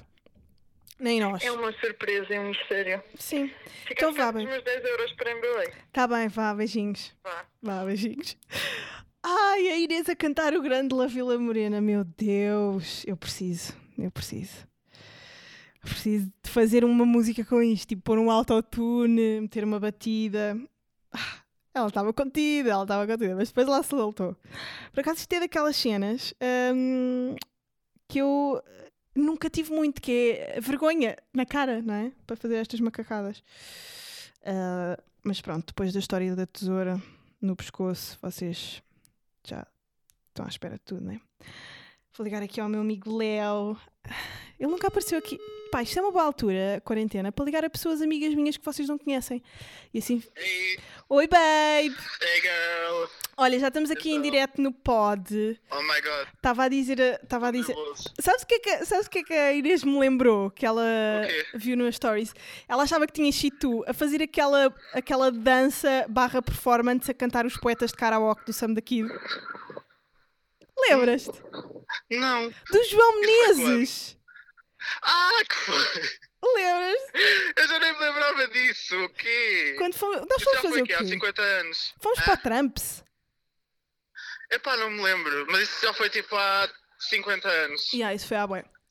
[0.98, 1.42] Nem nós.
[1.42, 3.02] É uma surpresa, é um mistério.
[3.14, 3.48] Sim,
[3.86, 4.44] Fica Então vá, bem.
[4.44, 5.30] os meus 10 euros para
[5.92, 7.16] tá bem, vá, beijinhos.
[7.24, 7.46] Vá.
[7.62, 8.36] Vá, beijinhos.
[9.22, 14.10] Ai, a Inês a cantar o grande La Vila Morena, meu Deus, eu preciso, eu
[14.10, 14.68] preciso.
[15.80, 20.60] Preciso de fazer uma música com isto, tipo pôr um autotune, meter uma batida.
[21.12, 21.38] Ah,
[21.72, 24.36] ela estava contida, ela estava contida, mas depois lá se soltou.
[24.92, 26.34] Por acaso isto é daquelas cenas
[26.74, 27.34] hum,
[28.06, 28.62] que eu
[29.14, 32.12] nunca tive muito, que é vergonha na cara, não é?
[32.26, 33.42] Para fazer estas macacadas.
[34.44, 37.00] Ah, mas pronto, depois da história da tesoura
[37.40, 38.82] no pescoço, vocês
[39.44, 39.66] já
[40.28, 41.20] estão à espera de tudo, não é?
[42.16, 43.76] Vou ligar aqui ao meu amigo Léo.
[44.58, 45.38] Ele nunca apareceu aqui.
[45.70, 48.64] Pá, isto é uma boa altura, a quarentena, para ligar a pessoas amigas minhas que
[48.64, 49.40] vocês não conhecem.
[49.94, 50.20] E assim.
[50.36, 51.94] Hey, Oi, babe!
[52.20, 53.06] hey girl.
[53.36, 54.22] Olha, já estamos aqui em Então.
[54.22, 55.58] direto no pod.
[55.70, 56.26] Oh my god.
[56.34, 56.98] Estava a dizer.
[57.22, 57.74] Estava a dizer.
[58.20, 60.50] Sabes o que, é que, sabes o que é que a Inês me lembrou?
[60.50, 60.82] Que ela
[61.24, 61.46] O quê?
[61.54, 62.34] viu nas stories.
[62.68, 67.46] Ela achava que tinha sido tu a fazer aquela, aquela dança barra performance a cantar
[67.46, 69.08] os poetas de karaoke do Sam da Kid.
[70.88, 71.32] Lembras-te?
[72.10, 72.48] Não.
[72.70, 74.16] Do João Menezes!
[75.02, 76.02] Ah, que foi?
[76.54, 77.02] Lembras?
[77.56, 78.96] Eu já nem me lembrava disso.
[79.04, 79.74] O quê?
[79.78, 81.06] Quando fomos, nós fomos já fazer foi o aqui há quê?
[81.06, 81.94] 50 anos.
[82.00, 83.04] Fomos Ah, para a Tramps.
[84.50, 85.46] Epá, não me lembro.
[85.50, 87.92] Mas isso já foi tipo há 50 anos.
[87.92, 88.36] Yeah, isso foi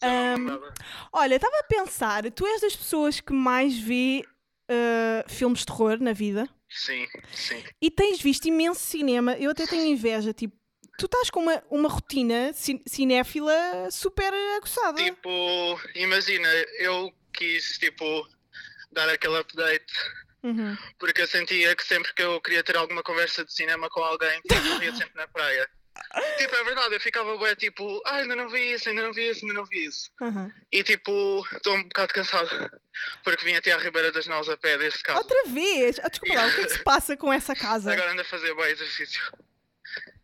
[0.02, 0.74] me Ahm, lembrava.
[1.12, 4.24] olha, estava a pensar, tu és das pessoas que mais vê
[4.70, 7.62] ah, filmes de terror na vida Sim, sim.
[7.82, 9.36] e tens visto imenso cinema.
[9.38, 10.56] Eu até tenho inveja, tipo,
[11.00, 15.02] tu estás com uma, uma rotina cin- cinéfila super aguçada.
[15.04, 16.48] Tipo, imagina,
[16.80, 18.28] eu quis tipo
[18.92, 19.94] dar aquele update
[20.42, 20.78] Uhum.
[20.98, 24.40] porque eu sentia que sempre que eu queria ter alguma conversa de cinema com alguém,
[24.50, 25.70] eu ia sempre na praia.
[26.38, 29.30] tipo, é verdade, eu ficava bué tipo, ah, ainda não vi isso, ainda não vi
[29.30, 30.10] isso, ainda não vi isso.
[30.22, 30.50] Aham.
[30.72, 32.50] E tipo, estou um bocado cansado
[33.22, 35.18] porque vim até à Ribeira das Naus a pé deste carro.
[35.20, 36.00] Outra vez!
[36.02, 37.92] Ah, desculpa lá, o que é que se passa com essa casa?
[37.92, 39.22] Agora ando a fazer bem exercício.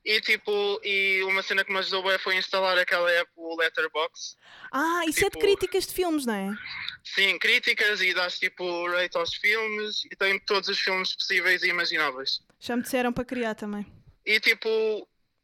[0.06, 4.38] E tipo, e uma cena que me ajudou bem foi instalar aquela app, o Letterbox.
[4.72, 6.56] Ah, isso é de tipo- críticas de filmes, não é?
[7.04, 11.70] Sim, críticas e dás tipo rate aos filmes e tem todos os filmes possíveis e
[11.70, 12.40] imagináveis.
[12.60, 13.86] Já me disseram para criar também.
[14.24, 14.70] E tipo,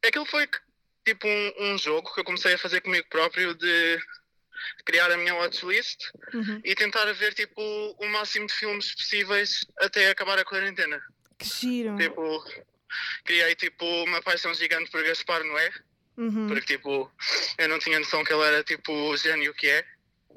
[0.06, 0.48] aquilo foi
[1.06, 4.00] tipo um, um jogo que eu comecei a fazer comigo próprio de
[4.86, 6.00] criar a minha watchlist
[6.36, 6.62] Uhum.
[6.64, 7.60] e tentar ver tipo
[8.00, 11.02] o máximo de filmes possíveis até acabar a quarentena.
[11.40, 11.96] Que giro.
[11.98, 12.44] Tipo,
[13.24, 15.72] criei tipo uma paixão gigante por Gaspar Noé,
[16.18, 16.48] Uhum.
[16.48, 17.10] porque tipo,
[17.58, 19.86] eu não tinha noção que ele era tipo o gênio que é.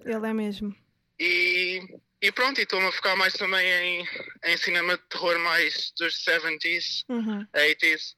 [0.05, 0.75] Ele é mesmo.
[1.19, 1.83] E,
[2.23, 4.09] e pronto, e estou-me a focar mais também em,
[4.45, 7.47] em cinema de terror mais dos 70s, Uhum.
[7.53, 8.15] 80s,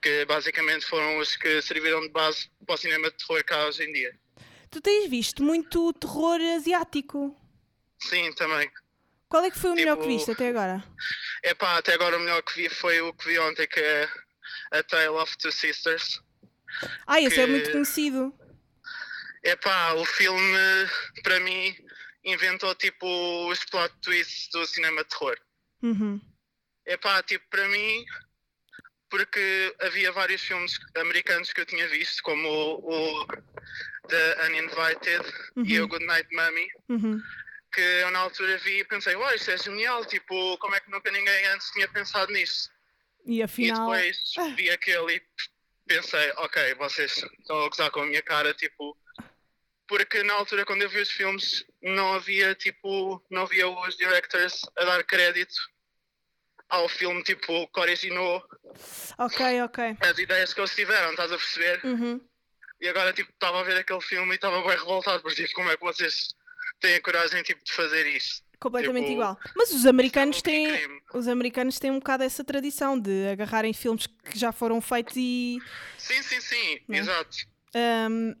[0.00, 3.84] que basicamente foram os que serviram de base para o cinema de terror cá hoje
[3.84, 4.18] em dia.
[4.70, 7.36] Tu tens visto muito terror asiático.
[8.00, 8.68] Sim, também.
[9.32, 10.84] Qual é que foi o melhor que Tipo- viste até agora?
[11.42, 14.06] Epá, até agora o melhor que vi foi o que vi ontem, que é
[14.72, 16.20] A Tale of Two Sisters.
[17.06, 18.34] Ah, esse é que- muito conhecido.
[19.42, 20.58] Epá, o filme,
[21.22, 21.74] para mim,
[22.22, 23.06] inventou tipo
[23.48, 25.38] os plot twists do cinema de terror.
[25.82, 26.20] Uhum.
[26.86, 28.04] Epá, tipo, para mim,
[29.08, 33.26] porque havia vários filmes americanos que eu tinha visto, como o, o
[34.08, 35.24] The Uninvited
[35.64, 35.84] e Uhum.
[35.86, 37.22] o Good Night Mummy, Uhum.
[37.72, 40.90] Que eu na altura vi e pensei, uau, isto é genial, tipo, como é que
[40.90, 42.70] nunca ninguém antes tinha pensado nisto?
[43.24, 43.94] E afinal.
[43.94, 45.22] E depois vi aquele e
[45.86, 48.96] pensei, ok, vocês estão a gozar com a minha cara, tipo.
[49.86, 54.62] Porque na altura quando eu vi os filmes não havia tipo, não havia os directors
[54.76, 55.54] a dar crédito
[56.68, 58.42] ao filme tipo que originou
[59.18, 59.96] Ok, ok.
[60.00, 61.84] as ideias que eles tiveram, estás a perceber?
[61.84, 62.20] Uhum.
[62.80, 65.70] E agora tipo estava a ver aquele filme e estava bem revoltado por tipo, como
[65.70, 66.28] é que vocês
[66.82, 68.42] têm a coragem tipo, de fazer isto?
[68.60, 69.38] Completamente Tipo, igual.
[69.56, 70.76] Mas os americanos é um têm.
[70.78, 71.00] crime.
[71.14, 75.58] Os americanos têm um bocado essa tradição de agarrarem filmes que já foram feitos e.
[75.98, 76.98] Sim, sim, sim, Né?
[76.98, 77.36] exato.
[77.74, 78.34] ahm,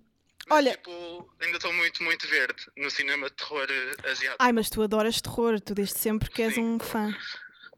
[0.48, 4.36] Mas, Olha- tipo, ainda estou muito, muito verde no cinema de terror eh, asiático.
[4.40, 6.62] Ai, mas tu adoras terror, tu desde sempre que és Sim.
[6.74, 7.14] um fã.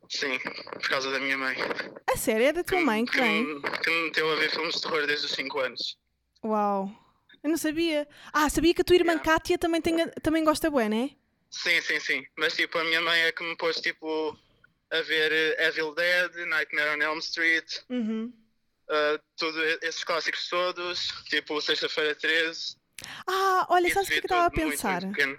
[0.08, 1.56] Sim, por causa da minha mãe.
[2.12, 4.50] A sério, é da tua me- mãe que que, me, que me meteu a ver
[4.50, 5.96] filmes de terror desde os 5 anos.
[6.42, 6.90] Uau.
[7.44, 8.08] Eu não sabia.
[8.32, 9.32] Ah, sabia que a tua irmã Yeah.
[9.32, 11.10] Kátia também, tem, também gosta bué, né?
[11.50, 12.26] Sim, sim, sim.
[12.38, 14.36] Mas tipo, a minha mãe é que me pôs tipo
[14.90, 18.32] a ver eh, Evil Dead, Nightmare on Elm Street, Uhum.
[18.88, 22.76] uh, tudo esses clássicos todos, tipo Sexta-feira 13.
[23.26, 25.02] Ah, olha, sabes o que é que eu estava a muito, pensar?
[25.02, 25.38] muito pequeno.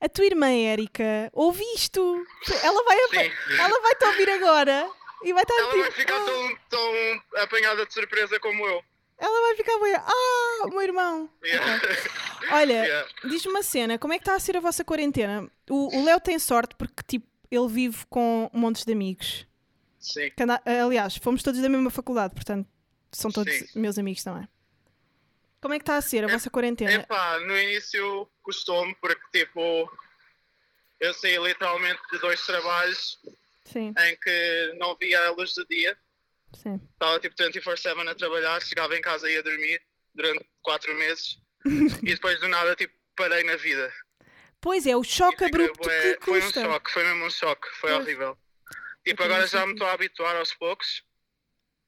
[0.00, 2.24] A tua irmã Érica ouve isto.
[2.62, 3.32] Ela vai, Sim.
[3.58, 4.88] ela vai te ouvir agora
[5.24, 5.92] e vai estar Ela vai tipo.
[6.00, 8.84] ficar "Ah", tão, tão apanhada de surpresa como eu.
[9.18, 9.94] Ela vai ficar bem.
[9.96, 11.30] Ah, meu irmão.
[11.44, 11.80] Yeah.
[12.52, 13.08] Olha, Yeah.
[13.24, 15.50] diz-me uma cena, como é que está a ser a vossa quarentena?
[15.68, 19.46] O Léo tem sorte porque, tipo, ele vive com montes de amigos.
[19.98, 20.30] Sim.
[20.40, 22.68] Anda- Aliás, fomos todos da mesma faculdade, portanto,
[23.10, 23.66] são todos Sim.
[23.80, 24.48] meus amigos também.
[25.60, 26.92] Como é que está a ser a vossa quarentena?
[26.92, 29.90] Epá, no início custou-me porque tipo
[31.00, 33.18] eu saí literalmente de dois trabalhos
[33.64, 35.98] Sim, em que não via a luz do dia.
[36.54, 36.80] Sim.
[36.92, 39.80] Estava tipo 24-7 a trabalhar, chegava em casa e ia dormir
[40.14, 41.38] durante quatro meses
[42.02, 43.92] e depois do nada tipo parei na vida.
[44.60, 47.30] Pois é, o choque E fiquei abrupto bué- que Foi um choque, foi mesmo um
[47.30, 48.02] choque, foi Pois.
[48.02, 48.38] horrível.
[49.04, 51.02] Tipo, agora já me estou a habituar aos poucos,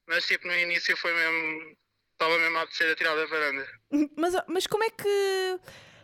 [0.07, 1.75] mas tipo no início foi mesmo.
[2.13, 3.67] Estava mesmo a apetecer a tirar da varanda.
[4.15, 5.59] Mas, mas como é que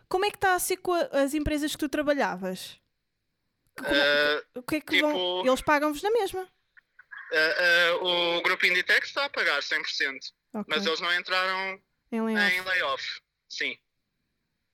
[0.10, 2.80] como é que está a ser com as empresas que tu trabalhavas?
[3.78, 5.12] Como- Ah, o que é que vão?
[5.12, 6.50] tipo- Eles pagam-vos na mesma?
[7.34, 7.96] Ah, ah,
[8.38, 9.84] o grupo Inditex está a pagar 100%.
[10.54, 10.66] Ok.
[10.68, 12.54] Mas eles não entraram Em layoff.
[12.56, 13.78] em layoff, sim.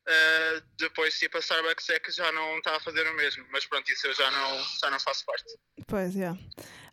[0.06, 3.66] Uh, depois, tipo, a Starbucks é que já não está a fazer o mesmo, mas
[3.66, 5.46] pronto, isso eu já não, já não faço parte.
[5.88, 6.28] Pois é.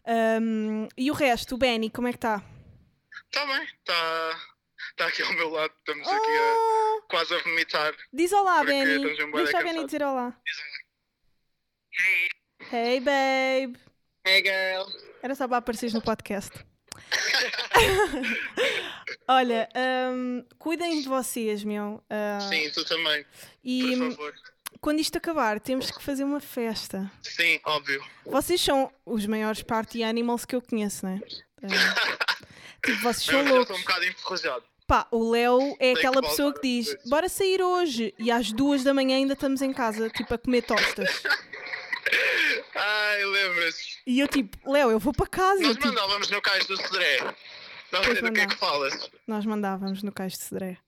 [0.06, 2.40] Ahm, e o resto, o Benny, como é que está?
[3.26, 4.40] Está bem, está
[4.96, 7.94] tá aqui ao meu lado, estamos aqui a, Oh, quase a vomitar.
[8.12, 9.02] diz olá, Benny.
[9.32, 10.36] Deixa da Benny dizer olá.
[11.92, 12.28] Hey,
[12.70, 13.78] Hey, babe.
[14.26, 14.86] Hey girl.
[15.22, 16.50] Era só para apareceres no podcast.
[19.28, 22.02] Olha, ahm, cuidem de vocês, meu.
[22.10, 23.24] Ah, Sim, tu também,
[23.64, 24.34] e por favor.
[24.80, 27.10] quando isto acabar, temos que fazer uma festa.
[27.22, 28.04] Sim, óbvio.
[28.26, 31.20] Vocês são os maiores party animals que eu conheço, não é?
[31.64, 32.36] Ah,
[32.84, 33.80] tipo, vocês são Eu já estou um loucos.
[33.80, 34.64] bocado enferrujado.
[34.86, 38.12] Pá, o Léo é que aquela voltar pessoa que diz: bora sair hoje.
[38.18, 41.22] E às duas da manhã ainda estamos em casa, tipo, a comer tostas.
[42.74, 43.98] Ai, lembras?
[44.06, 45.62] E eu, tipo, Léo, eu vou para casa.
[45.62, 47.34] Nós tipo, mandávamos no cais do Cedré.
[47.92, 49.10] Não sei do que é que falas.
[49.26, 50.78] Nós mandávamos no Cais de Cedré.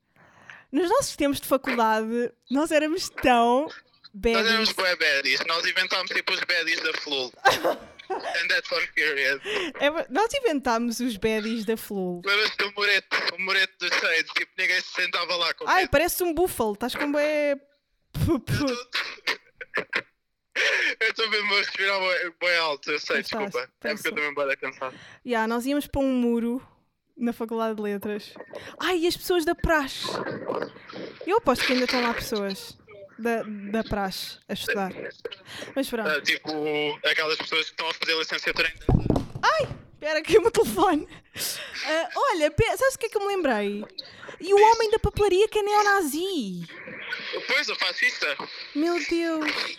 [0.71, 3.68] Nos nossos tempos de faculdade, nós éramos tão
[4.14, 4.42] baddies.
[4.42, 5.40] Nós éramos bué baddies.
[5.47, 7.33] Nós inventámos tipo os baddies da Flul.
[8.12, 9.40] And that's one period.
[9.81, 12.23] É, nós inventámos os baddies da Flul.
[12.25, 14.31] Lembras-te do Moreto, o Moreto dos Shades?
[14.35, 16.75] Tipo, ninguém se sentava lá com Ai, parece um búfalo.
[16.75, 17.57] Estás com bué...
[21.01, 22.01] Eu estou mesmo a respirar
[22.41, 23.71] bué alto, eu sei, estás, desculpa.
[23.83, 24.95] É porque eu também da cansado.
[25.27, 26.62] Ya, nós íamos para um muro
[27.17, 28.35] na Faculdade de Letras.
[28.79, 30.09] Ai, e as pessoas da praxe.
[31.27, 32.77] Eu aposto que ainda estão lá pessoas
[33.19, 34.93] da, da praxe a estudar.
[35.75, 36.09] Mas pronto.
[36.09, 36.51] Ah, tipo,
[37.05, 38.93] aquelas pessoas que estão a fazer licenciatura em
[40.03, 41.07] Espera aqui o meu telefone.
[41.87, 43.85] Ah, olha, sabes o que é que eu me lembrei?
[44.41, 46.67] E o homem da papelaria que é neonazi.
[47.47, 48.37] Pois, o fascista.
[48.75, 49.79] Meu Deus.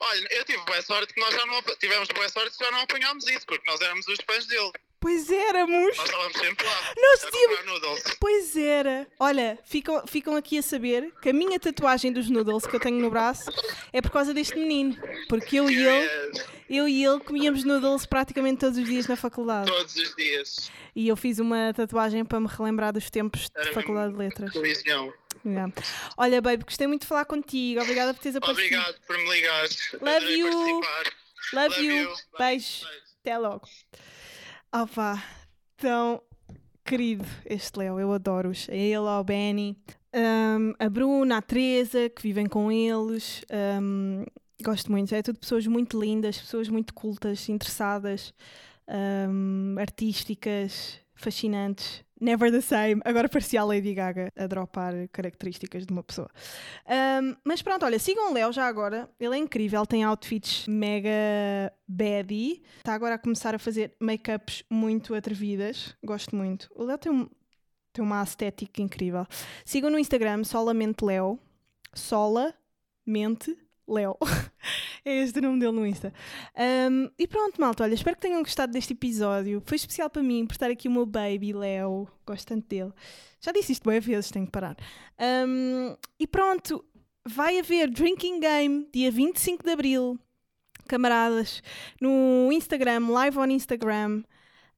[0.00, 2.80] Olha, eu tive boa sorte que nós já não tivemos boa sorte que já não
[2.80, 4.72] apanhámos isso, porque nós éramos os fãs dele.
[5.04, 5.96] Pois éramos.
[5.98, 6.94] Nós estávamos sempre lá.
[6.96, 8.16] Nós tínhamos-.
[8.18, 9.06] Pois era.
[9.20, 12.98] Olha, ficam, ficam aqui a saber que a minha tatuagem dos noodles que eu tenho
[12.98, 13.50] no braço
[13.92, 14.96] é por causa deste menino.
[15.28, 19.14] Porque eu e ele, Yes, eu e ele comíamos noodles praticamente todos os dias na
[19.14, 19.70] faculdade.
[19.70, 20.70] Todos os dias.
[20.96, 24.52] E eu fiz uma tatuagem para me relembrar dos tempos de Era faculdade de letras.
[24.52, 25.12] Colisão.
[25.44, 25.72] Yeah.
[26.16, 27.80] Olha, baby, gostei muito de falar contigo.
[27.82, 28.76] Obrigada por teres aparecido.
[28.76, 29.92] Obrigado por me ligares.
[30.00, 30.50] Love you.
[30.50, 30.84] Love,
[31.52, 31.94] Love you.
[32.02, 32.14] you.
[32.38, 32.86] Beijo.
[33.20, 33.68] Até logo.
[34.72, 35.22] Opa,
[35.76, 36.22] tão
[36.84, 38.68] querido este Léo, eu adoro-os.
[38.68, 39.76] A ele, ao Benny,
[40.14, 43.42] hum, a Bruna, a Teresa, que vivem com eles.
[43.80, 44.24] hum,
[44.62, 45.14] gosto muito.
[45.14, 48.34] É tudo pessoas muito lindas, pessoas muito cultas, interessadas,
[48.88, 52.03] hum, artísticas, fascinantes.
[52.20, 53.00] Never the same.
[53.04, 56.30] Agora parecia a Lady Gaga a dropar características de uma pessoa.
[56.86, 59.10] Um, mas pronto, olha, sigam o Léo já agora.
[59.18, 61.10] Ele é incrível, tem outfits mega
[61.88, 62.62] baddie.
[62.78, 65.94] Está agora a começar a fazer make-ups muito atrevidas.
[66.04, 66.70] Gosto muito.
[66.74, 67.28] O Léo tem, um-
[67.92, 69.26] tem uma estética incrível.
[69.64, 71.38] Sigam no Instagram, solamente Léo.
[71.92, 73.56] Solamente
[73.88, 74.16] Léo.
[75.04, 76.12] é este o nome dele no Insta.
[76.90, 79.62] Um, e pronto, malta, olha, espero que tenham gostado deste episódio.
[79.64, 82.08] Foi especial para mim por estar aqui o meu baby, Léo.
[82.26, 82.92] Gosto tanto dele.
[83.40, 84.76] Já disse isto boas vezes, tenho que parar.
[85.46, 86.84] Um, e pronto,
[87.26, 90.18] vai haver Drinking Game dia 25 de Abril,
[90.88, 91.62] camaradas,
[92.00, 94.22] no Instagram, live on Instagram.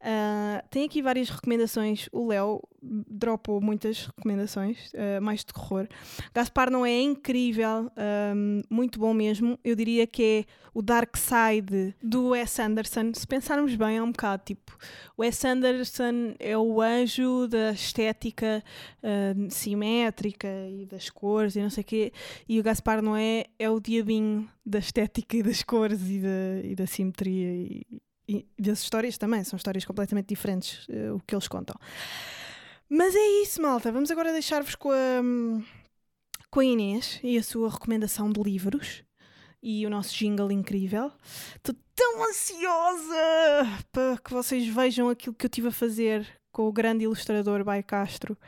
[0.07, 2.09] Uh, tem aqui várias recomendações.
[2.12, 5.88] O Léo dropou muitas recomendações, uh, mais de terror.
[6.33, 7.90] Gaspar não é incrível,
[8.37, 9.59] um, muito bom mesmo.
[9.64, 13.12] Eu diria que é o Dark Side do Wes Anderson.
[13.14, 14.79] Se pensarmos bem, é um bocado tipo:
[15.16, 18.62] o Wes Anderson é o anjo da estética
[19.03, 22.12] uh, simétrica e das cores e não sei o quê,
[22.49, 26.77] e o Gaspar Noé é o diabinho da estética e das cores e da, e
[26.77, 27.85] da simetria e
[28.58, 31.76] das histórias também, são histórias completamente diferentes uh, o que eles contam.
[32.88, 33.90] Mas é isso, malta.
[33.90, 35.22] Vamos agora deixar-vos com a,
[36.50, 39.02] com a Inês e a sua recomendação de livros
[39.62, 41.10] e o nosso jingle incrível.
[41.56, 43.16] Estou tão ansiosa
[43.90, 47.82] para que vocês vejam aquilo que eu tive a fazer com o grande ilustrador Bai
[47.82, 48.38] Castro.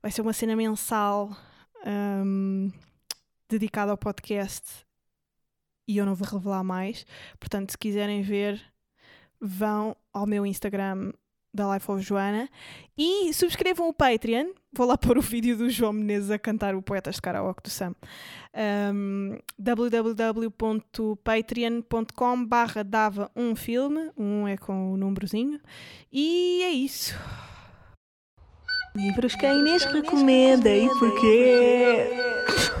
[0.00, 1.36] Vai ser uma cena mensal
[1.84, 2.72] um,
[3.48, 4.87] dedicada ao podcast
[5.88, 7.06] e eu não vou revelar mais.
[7.40, 8.62] Portanto, se quiserem ver,
[9.40, 11.12] vão ao meu Instagram
[11.52, 12.48] da Life of Joana
[12.96, 14.52] e subscrevam o Patreon.
[14.72, 17.70] Vou lá pôr o vídeo do João Menezes a cantar o Poetas de Karaoke do
[17.70, 17.96] Sam.
[18.94, 25.60] Um, www.patreon.com barra dava um filme, um é com o númerozinho,
[26.12, 27.16] e é isso.
[28.94, 32.08] Livros que a Inês recomenda e porquê?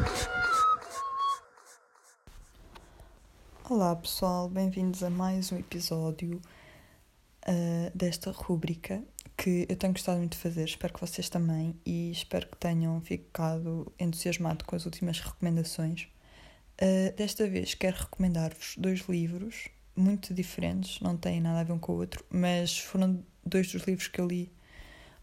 [3.70, 6.40] Olá pessoal, bem-vindos a mais um episódio
[7.46, 9.04] uh, desta rúbrica
[9.36, 12.98] que eu tenho gostado muito de fazer, espero que vocês também e espero que tenham
[13.02, 16.08] ficado entusiasmado com as últimas recomendações.
[16.80, 21.78] Uh, desta vez quero recomendar-vos dois livros muito diferentes, não têm nada a ver um
[21.78, 24.50] com o outro, mas foram dois dos livros que eu li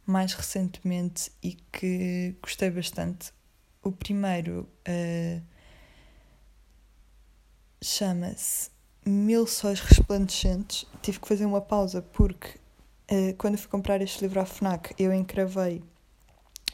[0.06, 3.34] mais recentemente e que gostei bastante.
[3.82, 5.55] O primeiro uh,
[7.86, 8.72] chama-se
[9.06, 10.88] Mil Sóis Resplandecentes.
[11.04, 12.58] Tive que fazer uma pausa porque
[13.12, 15.84] uh, quando fui comprar este livro à FNAC eu encravei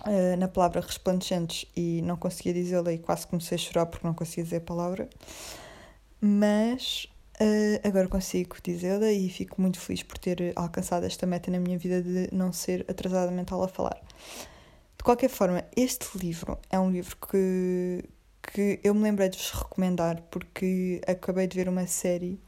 [0.05, 4.13] uh, na palavra resplandecentes e não conseguia dizê-la e quase comecei a chorar porque não
[4.13, 5.09] conseguia dizer a palavra.
[6.21, 7.09] Mas
[7.41, 11.77] uh, agora consigo dizê-la e fico muito feliz por ter alcançado esta meta na minha
[11.77, 14.01] vida de não ser atrasada mental a falar.
[14.97, 18.05] De qualquer forma, este livro é um livro que,
[18.41, 22.39] que eu me lembrei de vos recomendar porque acabei de ver uma série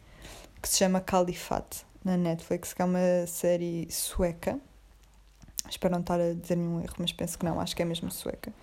[0.62, 4.60] que se chama Califate na Netflix, que é uma série sueca
[5.70, 8.12] espero não estar a dizer nenhum erro, mas penso que não, acho que é mesmo
[8.12, 8.54] sueca.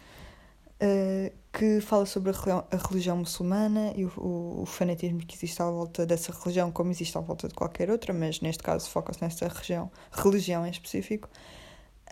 [0.83, 5.37] Uh, que fala sobre a religião, a religião muçulmana e o, o, o, fanatismo que
[5.37, 8.89] existe à volta dessa religião, como existe à volta de qualquer outra, mas neste caso
[8.89, 11.29] foca-se nessa região, religião em específico.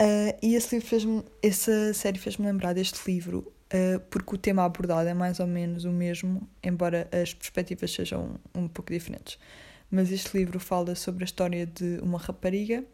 [0.00, 1.04] Uh, e esse livro fez
[1.42, 5.84] essa série fez-me lembrar deste livro, uh, porque o tema abordado é mais ou menos
[5.84, 9.38] o mesmo, embora as perspectivas sejam um, um pouco diferentes.
[9.90, 12.84] Mas este livro fala sobre a história de uma rapariga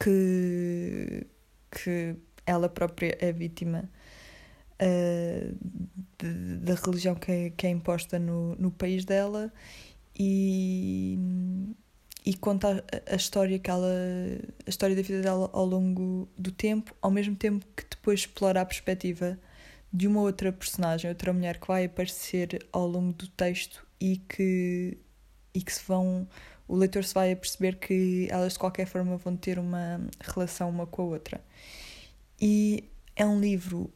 [0.00, 1.26] que,
[1.70, 2.16] que
[2.46, 3.90] ela própria é vítima
[4.80, 5.56] uh,
[6.62, 9.52] da religião que é, que é imposta no, no país dela
[10.18, 11.18] e,
[12.28, 13.88] e conta a, a, história que ela
[14.66, 18.60] a história da vida dela ao longo do tempo ao mesmo tempo que depois explora
[18.60, 19.38] a perspectiva
[19.90, 24.98] de uma outra personagem outra mulher que vai aparecer ao longo do texto e que
[25.54, 26.28] e que se vão
[26.66, 30.68] o leitor se vai a perceber que elas de qualquer forma vão ter uma relação
[30.68, 31.40] uma com a outra
[32.38, 32.84] e
[33.16, 33.90] é um livro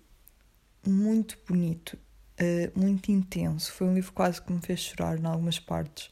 [0.85, 1.97] muito bonito,
[2.41, 3.73] uh, muito intenso.
[3.73, 6.11] Foi um livro quase que me fez chorar em algumas partes.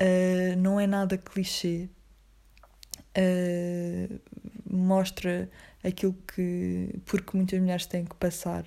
[0.00, 1.88] Uh, não é nada clichê.
[3.16, 4.20] Uh,
[4.68, 5.50] mostra
[5.84, 7.00] aquilo que.
[7.04, 8.64] porque muitas mulheres têm que passar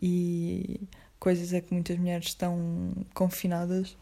[0.00, 0.80] e
[1.18, 3.96] coisas é que muitas mulheres estão confinadas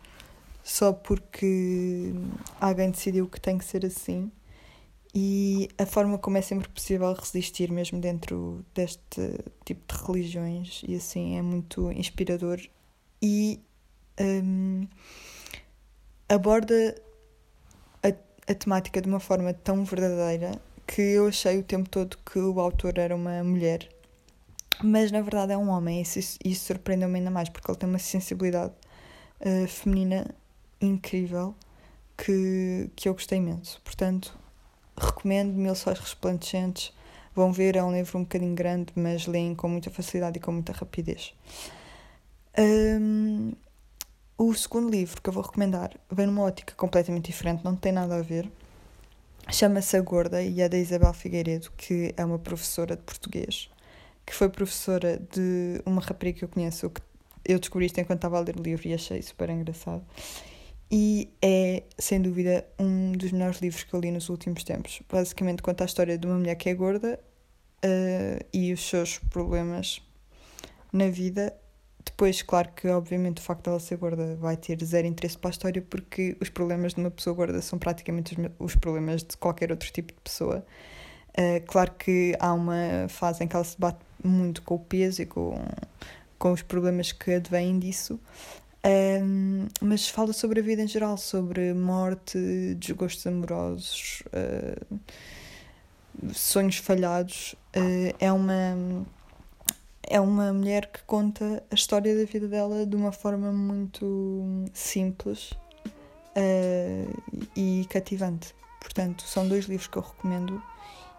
[0.62, 2.12] só porque
[2.60, 4.30] alguém decidiu que tem que ser assim
[5.14, 10.94] e a forma como é sempre possível resistir mesmo dentro deste tipo de religiões e
[10.94, 12.60] assim é muito inspirador
[13.20, 13.60] e
[14.20, 14.86] um,
[16.28, 16.94] aborda
[18.02, 18.08] a,
[18.50, 20.52] a temática de uma forma tão verdadeira
[20.86, 23.88] que eu achei o tempo todo que o autor era uma mulher
[24.82, 27.88] mas na verdade é um homem e isso, isso surpreendeu-me ainda mais porque ele tem
[27.88, 28.72] uma sensibilidade
[29.40, 30.34] uh, feminina
[30.80, 31.54] incrível
[32.16, 34.38] que, que eu gostei imenso portanto
[35.00, 36.92] recomendo Mil Sóis Resplandecentes.
[37.34, 40.52] Vão ver, é um livro um bocadinho grande, mas leem com muita facilidade e com
[40.52, 41.34] muita rapidez.
[42.58, 43.52] Um,
[44.38, 48.16] o segundo livro que eu vou recomendar vem numa ótica completamente diferente, não tem nada
[48.16, 48.50] a ver.
[49.50, 53.68] Chama-se A Gorda e é da Isabel Figueiredo, que é uma professora de português,
[54.24, 57.02] que foi professora de uma rapariga que eu conheço, que
[57.44, 60.04] eu descobri isto enquanto estava a ler o livro e achei super engraçado
[60.90, 65.02] e é, sem dúvida, um dos melhores livros que eu li nos últimos tempos.
[65.10, 67.20] Basicamente conta a história de uma mulher que é gorda
[67.84, 70.02] uh, e os seus problemas
[70.92, 71.54] na vida.
[72.08, 75.50] Depois, claro que, obviamente, o facto de ela ser gorda vai ter zero interesse para
[75.50, 79.70] a história porque os problemas de uma pessoa gorda são praticamente os, problemas de qualquer
[79.70, 80.64] outro tipo de pessoa.
[81.38, 85.20] Uh, claro que há uma fase em que ela se bate muito com o peso
[85.20, 85.62] e com,
[86.38, 88.18] com os problemas que advêm disso,
[89.22, 92.38] um, mas fala sobre a vida em geral, sobre morte,
[92.76, 94.98] desgostos amorosos, uh,
[96.32, 97.54] sonhos falhados.
[97.76, 99.04] Uh, é uma
[100.08, 105.52] é uma mulher que conta a história da vida dela de uma forma muito simples
[106.34, 108.54] uh, e cativante.
[108.80, 110.62] Portanto, são dois livros que eu recomendo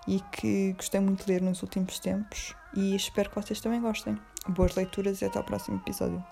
[0.08, 4.18] e que gostei muito de ler nos últimos tempos e espero que vocês também gostem.
[4.48, 6.24] Boas leituras e até ao próximo episódio.